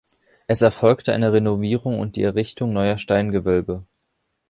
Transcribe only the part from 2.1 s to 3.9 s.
die Errichtung neuer Steingewölbe.